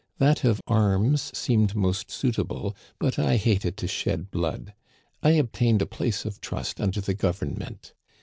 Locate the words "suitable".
2.09-2.75